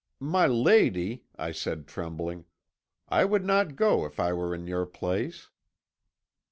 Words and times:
"'My 0.19 0.47
lady,' 0.47 1.25
I 1.35 1.51
said, 1.51 1.85
trembling, 1.85 2.45
'I 3.09 3.25
would 3.25 3.45
not 3.45 3.75
go 3.75 4.03
if 4.03 4.19
I 4.19 4.33
were 4.33 4.55
in 4.55 4.65
your 4.65 4.87
place.' 4.87 5.51